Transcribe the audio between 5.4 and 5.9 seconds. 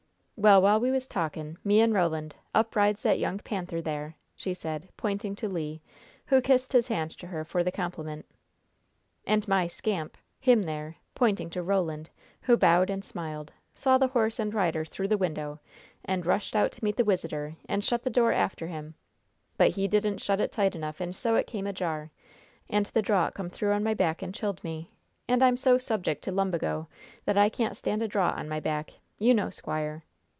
Le,